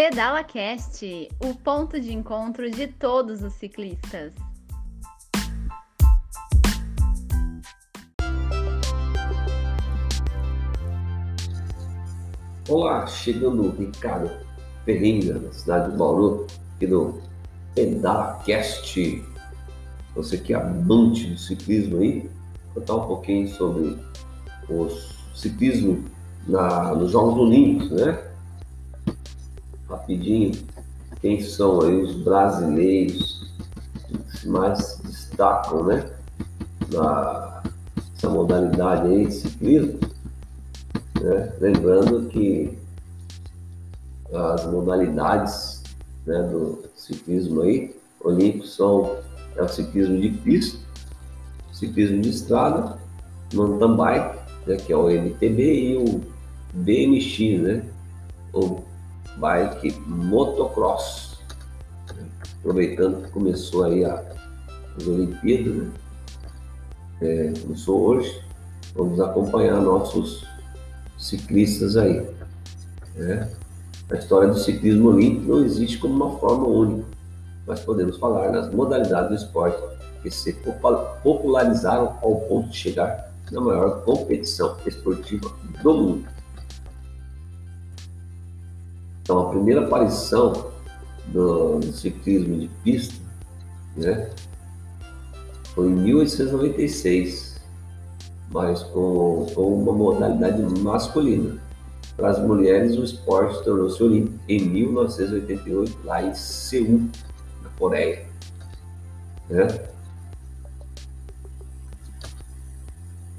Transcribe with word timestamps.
Pedala 0.00 0.42
Cast, 0.42 1.28
o 1.44 1.54
ponto 1.54 2.00
de 2.00 2.10
encontro 2.10 2.70
de 2.70 2.86
todos 2.86 3.42
os 3.42 3.52
ciclistas. 3.52 4.32
Olá, 12.66 13.06
chegando 13.06 13.68
Ricardo 13.78 14.30
Ferreira, 14.86 15.38
da 15.38 15.52
cidade 15.52 15.90
de 15.90 15.98
Bauru, 15.98 16.46
aqui 16.76 16.86
no 16.86 17.20
Pedala 17.74 18.40
Cast. 18.46 19.22
Você 20.14 20.38
que 20.38 20.54
é 20.54 20.56
amante 20.56 21.26
do 21.26 21.38
ciclismo 21.38 21.98
aí, 21.98 22.30
contar 22.72 22.96
um 22.96 23.06
pouquinho 23.06 23.48
sobre 23.48 23.98
o 24.66 24.88
ciclismo 25.34 26.02
na, 26.46 26.94
nos 26.94 27.12
Jogos 27.12 27.38
Olímpicos, 27.38 27.90
né? 27.90 28.29
Rapidinho 30.10 30.52
quem 31.20 31.40
são 31.42 31.78
os 31.78 32.14
brasileiros 32.16 33.52
que 34.40 34.48
mais 34.48 34.78
se 34.78 35.02
destacam, 35.02 35.84
né? 35.84 36.10
Na 36.90 37.62
essa 38.16 38.28
modalidade 38.28 39.08
aí 39.08 39.26
de 39.26 39.34
ciclismo. 39.34 39.98
Né? 41.20 41.52
Lembrando 41.60 42.28
que 42.28 42.76
as 44.32 44.66
modalidades 44.66 45.82
né, 46.26 46.42
do 46.42 46.84
ciclismo 46.94 47.62
aí, 47.62 47.94
olímpico 48.22 48.66
são 48.66 49.16
é 49.56 49.62
o 49.62 49.68
ciclismo 49.68 50.20
de 50.20 50.30
pista, 50.30 50.78
ciclismo 51.72 52.20
de 52.20 52.30
estrada, 52.30 52.98
mountain 53.54 53.96
bike, 53.96 54.38
né, 54.66 54.76
que 54.76 54.92
é 54.92 54.96
o 54.96 55.08
MTB, 55.08 55.92
e 55.92 55.96
o 55.96 56.20
BMX, 56.74 57.60
né? 57.60 57.84
Ou 58.52 58.84
bike 59.38 59.92
motocross. 60.06 61.38
Aproveitando 62.58 63.22
que 63.22 63.30
começou 63.30 63.84
aí 63.84 64.04
a, 64.04 64.22
as 64.96 65.06
Olimpíadas, 65.06 65.74
né? 65.74 65.90
É, 67.22 67.52
começou 67.62 68.00
hoje, 68.00 68.42
vamos 68.94 69.20
acompanhar 69.20 69.80
nossos 69.80 70.46
ciclistas 71.18 71.96
aí. 71.96 72.26
Né? 73.14 73.48
A 74.10 74.16
história 74.16 74.48
do 74.48 74.58
ciclismo 74.58 75.10
olímpico 75.10 75.52
não 75.52 75.64
existe 75.64 75.98
como 75.98 76.14
uma 76.14 76.38
forma 76.38 76.66
única, 76.66 77.06
mas 77.66 77.80
podemos 77.80 78.16
falar 78.16 78.50
nas 78.50 78.72
modalidades 78.72 79.28
do 79.28 79.34
esporte 79.34 79.82
que 80.22 80.30
se 80.30 80.52
popularizaram 81.22 82.16
ao 82.22 82.36
ponto 82.40 82.70
de 82.70 82.76
chegar 82.76 83.30
na 83.50 83.60
maior 83.60 84.02
competição 84.02 84.76
esportiva 84.86 85.50
do 85.82 85.94
mundo. 85.94 86.39
Então, 89.30 89.46
a 89.46 89.50
primeira 89.50 89.84
aparição 89.84 90.72
do, 91.28 91.80
ciclismo 91.92 92.58
de 92.58 92.66
pista 92.82 93.14
né, 93.96 94.28
foi 95.72 95.86
em 95.86 95.94
1896, 95.94 97.60
mas 98.50 98.82
com, 98.82 99.46
com 99.54 99.82
uma 99.82 99.92
modalidade 99.92 100.60
masculina. 100.80 101.62
Para 102.16 102.30
as 102.30 102.40
mulheres, 102.40 102.98
o 102.98 103.04
esporte 103.04 103.62
tornou-se 103.62 104.02
olímpico 104.02 104.36
em 104.48 104.64
1988, 104.68 105.96
lá 106.02 106.24
em 106.24 106.34
Seul, 106.34 107.02
na 107.62 107.68
Coreia. 107.78 108.26
Né? 109.48 109.68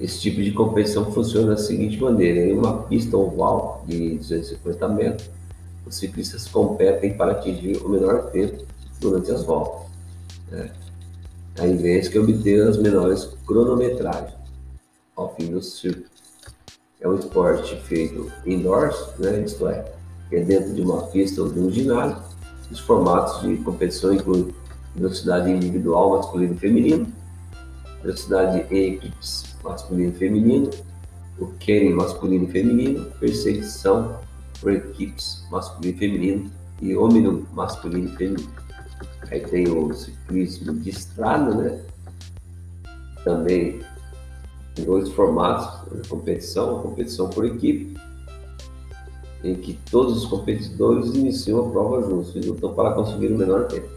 Esse 0.00 0.18
tipo 0.18 0.42
de 0.42 0.50
competição 0.50 1.12
funciona 1.12 1.50
da 1.50 1.56
seguinte 1.56 2.02
maneira: 2.02 2.40
em 2.40 2.58
uma 2.58 2.82
pista 2.82 3.16
oval 3.16 3.84
de 3.86 4.16
250 4.16 4.88
metros, 4.88 5.36
os 5.86 5.94
ciclistas 5.94 6.48
competem 6.48 7.16
para 7.16 7.32
atingir 7.32 7.76
o 7.78 7.88
menor 7.88 8.30
tempo 8.30 8.64
durante 9.00 9.30
as 9.30 9.44
voltas, 9.44 9.86
né? 10.50 10.70
ao 11.58 11.66
invés 11.66 12.10
de 12.10 12.18
obter 12.18 12.66
as 12.66 12.76
menores 12.76 13.24
cronometragens 13.46 14.34
ao 15.14 15.34
fim 15.34 15.46
do 15.46 15.62
circuito. 15.62 16.10
É 17.00 17.08
um 17.08 17.14
esporte 17.14 17.76
feito 17.82 18.30
indoors, 18.44 18.96
né? 19.18 19.42
isto 19.42 19.68
é, 19.68 19.92
é 20.32 20.40
dentro 20.40 20.74
de 20.74 20.82
uma 20.82 21.06
pista 21.06 21.42
ou 21.42 21.48
de 21.48 21.60
um 21.60 21.70
ginásio. 21.70 22.22
Os 22.70 22.80
formatos 22.80 23.42
de 23.42 23.56
competição 23.58 24.12
incluem 24.12 24.52
velocidade 24.94 25.50
individual 25.50 26.16
masculino 26.16 26.54
e 26.54 26.58
feminino, 26.58 27.12
velocidade 28.02 28.66
em 28.74 28.94
equipes 28.94 29.44
masculino 29.62 30.10
e 30.10 30.18
feminino, 30.18 30.70
o 31.38 31.46
Kenny 31.58 31.92
masculino 31.92 32.44
e 32.44 32.50
feminino, 32.50 33.04
perseguição 33.20 34.18
por 34.60 34.72
equipes 34.72 35.44
masculino 35.50 35.94
e 35.94 35.98
feminino 35.98 36.50
e 36.80 36.96
homem 36.96 37.46
masculino 37.52 38.08
e 38.08 38.16
feminino. 38.16 38.50
Aí 39.30 39.40
tem 39.40 39.68
o 39.68 39.92
ciclismo 39.92 40.74
de 40.74 40.90
estrada, 40.90 41.54
né? 41.54 41.80
Também 43.24 43.80
em 44.78 44.84
dois 44.84 45.08
formatos 45.10 45.90
de 46.00 46.08
competição, 46.08 46.78
a 46.78 46.82
competição 46.82 47.28
por 47.30 47.44
equipe, 47.44 47.96
em 49.42 49.54
que 49.54 49.78
todos 49.90 50.18
os 50.18 50.26
competidores 50.26 51.14
iniciam 51.14 51.66
a 51.66 51.70
prova 51.70 52.02
juntos 52.02 52.34
e 52.36 52.40
lutam 52.40 52.74
para 52.74 52.92
conseguir 52.92 53.28
o 53.28 53.38
menor 53.38 53.66
tempo. 53.66 53.88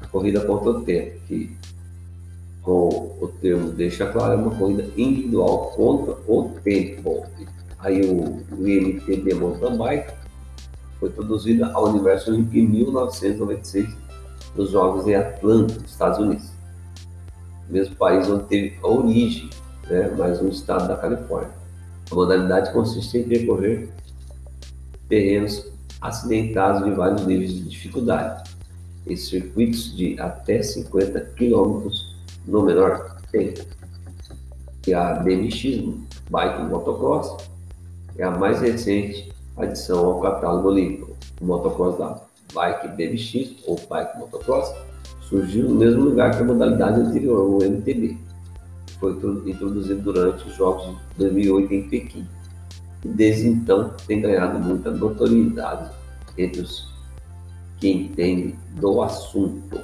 A 0.00 0.06
corrida 0.06 0.40
contra 0.40 0.70
o 0.70 0.82
tempo, 0.82 1.18
que 1.26 1.56
com 2.62 3.16
o 3.20 3.30
termo 3.40 3.70
deixa 3.72 4.06
claro, 4.06 4.34
é 4.34 4.36
uma 4.36 4.54
corrida 4.54 4.88
individual 4.96 5.72
contra 5.76 6.16
o 6.26 6.50
tempo. 6.62 7.26
Aí 7.84 8.00
o, 8.00 8.42
o 8.56 8.66
IMTB 8.66 9.34
Mountain 9.34 9.76
Bike 9.76 10.12
foi 10.98 11.10
introduzida 11.10 11.70
ao 11.74 11.90
universo 11.90 12.34
em 12.34 12.42
1996 12.42 13.94
nos 14.56 14.70
Jogos 14.70 15.06
em 15.06 15.14
Atlanta, 15.14 15.74
Estados 15.86 16.18
Unidos. 16.18 16.48
Mesmo 17.68 17.94
país 17.96 18.26
onde 18.28 18.44
teve 18.44 18.78
a 18.82 18.88
origem, 18.88 19.50
né, 19.88 20.10
mas 20.16 20.40
no 20.40 20.48
estado 20.48 20.88
da 20.88 20.96
Califórnia. 20.96 21.52
A 22.10 22.14
modalidade 22.14 22.72
consiste 22.72 23.18
em 23.18 23.24
percorrer 23.24 23.90
terrenos 25.06 25.70
acidentados 26.00 26.84
de 26.84 26.90
vários 26.92 27.26
níveis 27.26 27.52
de 27.52 27.68
dificuldade, 27.68 28.50
em 29.06 29.16
circuitos 29.16 29.94
de 29.94 30.18
até 30.18 30.62
50 30.62 31.20
km 31.36 31.86
no 32.46 32.62
menor 32.62 33.16
tempo. 33.30 33.60
E 34.86 34.94
a 34.94 35.14
BMX, 35.14 35.82
Bike 36.30 36.62
Motocross, 36.62 37.53
é 38.16 38.24
a 38.24 38.30
mais 38.30 38.60
recente 38.60 39.32
adição 39.56 40.04
ao 40.06 40.20
catálogo 40.20 40.68
olímpico. 40.68 41.16
O 41.40 41.46
motocross 41.46 41.98
da 41.98 42.20
Bike 42.52 42.88
BMX 42.88 43.56
ou 43.66 43.80
Bike 43.88 44.18
Motocross 44.18 44.72
surgiu 45.28 45.68
no 45.68 45.74
mesmo 45.74 46.04
lugar 46.04 46.30
que 46.30 46.42
a 46.42 46.44
modalidade 46.44 47.00
anterior, 47.00 47.40
o 47.40 47.58
MTB. 47.64 48.16
Foi 49.00 49.12
introduzido 49.46 50.00
durante 50.00 50.46
os 50.46 50.54
Jogos 50.54 50.86
de 50.86 51.18
2008 51.18 51.74
em 51.74 51.88
Pequim. 51.88 52.26
E 53.04 53.08
desde 53.08 53.48
então 53.48 53.92
tem 54.06 54.20
ganhado 54.20 54.58
muita 54.58 54.90
notoriedade 54.90 55.90
entre 56.38 56.60
os 56.60 56.92
que 57.78 57.90
entendem 57.90 58.56
do 58.80 59.02
assunto. 59.02 59.80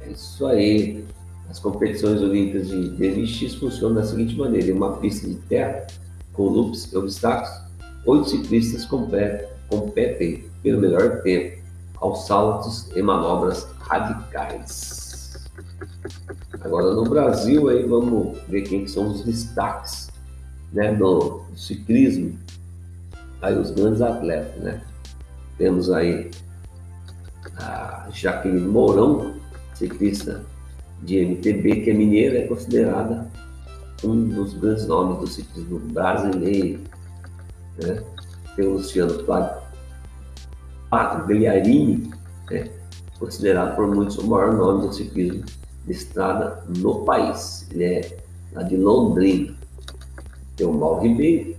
É 0.00 0.10
isso 0.10 0.46
aí. 0.46 1.04
As 1.50 1.58
competições 1.58 2.22
olímpicas 2.22 2.68
de 2.68 2.90
BMX 2.90 3.56
funcionam 3.56 3.96
da 3.96 4.04
seguinte 4.04 4.36
maneira: 4.36 4.68
em 4.68 4.72
uma 4.72 4.96
pista 4.98 5.26
de 5.26 5.34
terra 5.34 5.84
com 6.32 6.44
loops 6.44 6.92
e 6.92 6.96
obstáculos, 6.96 7.50
oito 8.06 8.30
ciclistas 8.30 8.86
competem, 8.86 10.44
pelo 10.62 10.80
melhor 10.80 11.22
tempo 11.22 11.60
aos 11.96 12.26
saltos 12.26 12.88
e 12.94 13.02
manobras 13.02 13.66
radicais. 13.80 15.40
Agora 16.60 16.94
no 16.94 17.04
Brasil 17.04 17.68
aí 17.68 17.82
vamos 17.82 18.38
ver 18.48 18.62
quem 18.62 18.86
são 18.86 19.08
os 19.08 19.24
destaques 19.24 20.08
né, 20.72 20.94
do, 20.94 21.42
do 21.50 21.58
ciclismo, 21.58 22.38
aí 23.42 23.58
os 23.58 23.72
grandes 23.72 24.00
atletas, 24.00 24.62
né? 24.62 24.80
Temos 25.58 25.90
aí 25.90 26.30
a 27.56 28.08
Jaqueline 28.12 28.60
Mourão, 28.60 29.34
ciclista 29.74 30.44
de 31.02 31.24
MTB, 31.24 31.82
que 31.82 31.90
é 31.90 31.94
mineira, 31.94 32.38
é 32.38 32.46
considerada 32.46 33.30
um 34.04 34.28
dos 34.28 34.54
grandes 34.54 34.86
nomes 34.86 35.18
do 35.20 35.26
ciclismo 35.26 35.78
brasileiro. 35.78 36.80
Né? 37.78 38.02
Tem 38.56 38.66
o 38.66 38.74
Luciano 38.74 39.24
Pagliarini, 40.90 42.10
né? 42.50 42.70
considerado 43.18 43.76
por 43.76 43.86
muitos 43.86 44.18
o 44.18 44.26
maior 44.26 44.54
nome 44.54 44.86
do 44.86 44.92
ciclismo 44.92 45.44
de 45.86 45.92
estrada 45.92 46.62
no 46.68 47.04
país. 47.04 47.66
Ele 47.70 47.84
é 47.84 48.18
lá 48.52 48.62
de 48.62 48.76
Londrina. 48.76 49.54
Tem 50.56 50.66
o 50.66 50.72
Mauro 50.72 51.02
Ribeiro, 51.02 51.56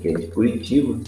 que 0.00 0.08
é 0.08 0.12
de 0.12 0.26
Curitiba, 0.28 1.00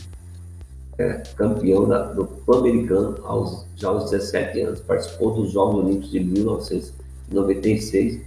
é 0.97 1.23
campeão 1.37 1.89
da, 1.89 2.05
do 2.05 2.25
Pan-Americano 2.25 3.19
aos, 3.25 3.67
já 3.77 3.89
aos 3.89 4.11
17 4.11 4.61
anos. 4.61 4.81
Participou 4.81 5.35
dos 5.35 5.53
Jogos 5.53 5.85
Olímpicos 5.85 6.11
de 6.11 6.21
1900 6.21 7.04
96, 7.31 8.21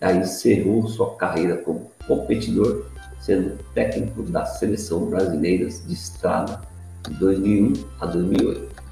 aí 0.00 0.18
encerrou 0.18 0.86
sua 0.88 1.14
carreira 1.16 1.56
como 1.58 1.90
competidor, 2.06 2.86
sendo 3.20 3.58
técnico 3.74 4.22
da 4.24 4.44
seleção 4.44 5.06
brasileira 5.06 5.68
de 5.68 5.92
estrada 5.92 6.60
de 7.08 7.14
2001 7.14 7.72
a 8.00 8.06
2008. 8.06 8.82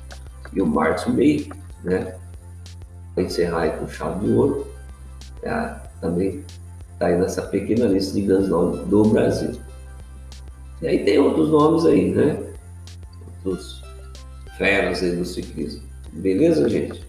E 0.53 0.63
o 0.63 0.67
Márcio 0.67 1.13
May, 1.13 1.49
né, 1.85 2.15
para 3.15 3.25
encerrar 3.25 3.63
aí 3.63 3.71
com 3.79 3.89
chave 3.89 4.27
de 4.27 4.33
ouro, 4.33 4.67
é, 5.43 5.75
também 6.01 6.45
está 6.93 7.07
aí 7.07 7.19
nessa 7.19 7.43
pequena 7.43 7.87
lista 7.87 8.15
de 8.15 8.23
grandes 8.23 8.49
nomes 8.49 8.87
do 8.87 9.05
Brasil. 9.05 9.53
E 10.83 10.89
aí 10.89 11.05
tem 11.05 11.19
outros 11.19 11.51
nomes 11.51 11.85
aí, 11.85 12.11
né? 12.11 12.39
Outros 13.45 13.83
feras 14.57 15.03
aí 15.03 15.17
do 15.17 15.25
ciclismo. 15.25 15.83
Beleza, 16.13 16.69
gente? 16.69 17.05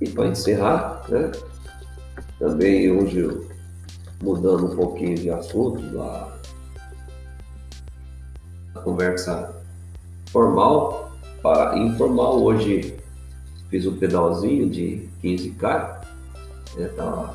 E 0.00 0.08
para 0.08 0.28
encerrar, 0.28 1.02
né? 1.08 1.32
Também 2.38 2.90
hoje, 2.90 3.28
mudando 4.22 4.72
um 4.72 4.76
pouquinho 4.76 5.16
de 5.16 5.30
assunto, 5.30 6.00
a, 6.00 6.38
a 8.76 8.80
conversa 8.80 9.54
formal 10.30 11.12
para 11.42 11.76
informal. 11.78 12.42
Hoje 12.42 12.96
fiz 13.70 13.86
um 13.86 13.96
pedalzinho 13.96 14.70
de 14.70 15.08
15K, 15.22 16.06
né? 16.76 16.88
Tava 16.96 17.34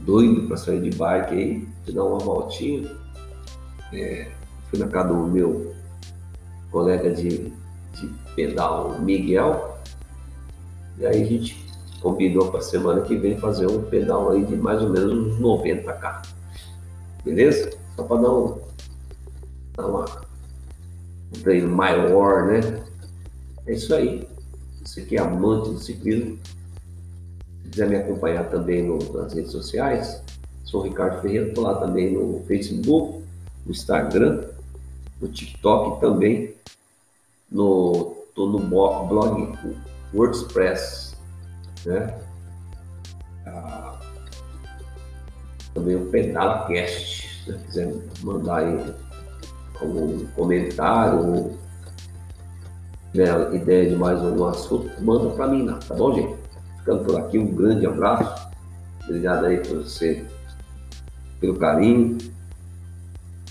doido 0.00 0.46
para 0.46 0.56
sair 0.56 0.80
de 0.80 0.96
bike 0.96 1.34
aí, 1.34 1.68
dar 1.92 2.04
uma 2.04 2.18
voltinha. 2.18 2.90
É, 3.92 4.30
fui 4.70 4.78
na 4.78 4.88
casa 4.88 5.08
do 5.08 5.26
meu 5.26 5.74
colega 6.70 7.10
de, 7.10 7.50
de 7.92 8.06
pedal, 8.34 8.98
Miguel, 9.00 9.77
e 10.98 11.06
aí 11.06 11.22
a 11.22 11.26
gente 11.26 11.66
combinou 12.00 12.50
para 12.50 12.60
semana 12.60 13.02
que 13.02 13.16
vem 13.16 13.38
fazer 13.38 13.66
um 13.66 13.82
pedal 13.82 14.30
aí 14.30 14.44
de 14.44 14.56
mais 14.56 14.82
ou 14.82 14.90
menos 14.90 15.12
uns 15.12 15.40
90k. 15.40 16.22
Beleza? 17.24 17.70
Só 17.96 18.04
para 18.04 18.22
dar, 18.22 18.32
um, 18.32 18.60
dar 19.76 19.86
uma, 19.86 20.04
um 21.34 21.40
treino 21.42 21.68
maior, 21.68 22.46
né? 22.46 22.84
É 23.66 23.74
isso 23.74 23.94
aí. 23.94 24.28
Você 24.84 25.02
que 25.02 25.16
é 25.16 25.20
amante 25.20 25.70
do 25.70 25.78
ciclismo, 25.78 26.38
se 27.62 27.70
quiser 27.70 27.88
me 27.88 27.96
acompanhar 27.96 28.48
também 28.48 28.82
no, 28.82 28.98
nas 29.12 29.34
redes 29.34 29.52
sociais, 29.52 30.22
sou 30.64 30.82
Ricardo 30.82 31.20
Ferreira, 31.20 31.48
estou 31.48 31.64
lá 31.64 31.74
também 31.74 32.12
no 32.12 32.42
Facebook, 32.46 33.22
no 33.66 33.72
Instagram, 33.72 34.44
no 35.20 35.28
TikTok 35.28 36.00
também, 36.00 36.54
no, 37.50 38.16
tô 38.34 38.46
no 38.46 38.60
blog 38.60 39.52
WordPress, 40.14 41.16
né? 41.84 42.18
Ah, 43.46 43.98
também 45.74 45.96
o 45.96 46.06
PedalaCast, 46.06 47.44
se 47.44 47.52
quiser 47.66 47.94
mandar 48.22 48.58
aí 48.58 48.94
algum 49.80 50.26
comentário 50.28 51.18
ou 51.18 51.58
tiver 53.12 53.54
ideia 53.54 53.90
de 53.90 53.96
mais 53.96 54.18
algum 54.20 54.44
assunto, 54.46 54.90
manda 55.02 55.30
para 55.30 55.48
mim 55.48 55.64
lá, 55.64 55.78
tá 55.78 55.94
bom, 55.94 56.14
gente? 56.14 56.36
Ficando 56.78 57.04
por 57.04 57.18
aqui, 57.18 57.38
um 57.38 57.54
grande 57.54 57.86
abraço. 57.86 58.48
Obrigado 59.04 59.46
aí 59.46 59.58
por 59.58 59.78
você, 59.78 60.24
pelo 61.40 61.56
carinho 61.56 62.18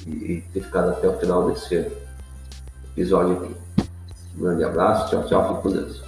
e, 0.06 0.12
e 0.12 0.42
ter 0.54 0.62
ficado 0.62 0.92
até 0.92 1.08
o 1.08 1.20
final 1.20 1.50
desse 1.50 1.92
episódio 2.92 3.38
aqui. 3.38 3.56
Um 4.38 4.42
grande 4.42 4.64
abraço, 4.64 5.10
tchau, 5.10 5.26
tchau, 5.26 5.50
fique 5.50 5.62
com 5.64 5.70
Deus. 5.72 6.07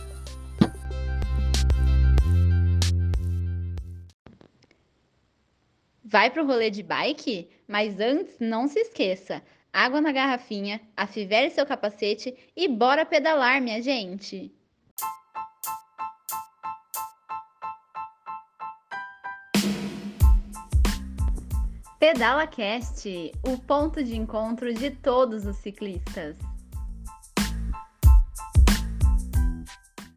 Vai 6.12 6.32
pro 6.32 6.44
rolê 6.44 6.72
de 6.72 6.82
bike? 6.82 7.48
Mas 7.68 8.00
antes, 8.00 8.40
não 8.40 8.68
se 8.68 8.80
esqueça: 8.80 9.44
água 9.72 10.02
na 10.02 10.12
garrafinha, 10.12 10.82
afivere 10.98 11.52
seu 11.52 11.68
capacete 11.68 12.36
e 12.56 12.68
bora 12.68 13.06
pedalar, 13.06 13.62
minha 13.62 13.80
gente! 13.80 14.52
Pedala 22.00 22.48
Cast, 22.48 23.32
o 23.46 23.60
ponto 23.60 24.04
de 24.04 24.16
encontro 24.16 24.74
de 24.74 24.90
todos 24.90 25.46
os 25.46 25.58
ciclistas. 25.58 26.49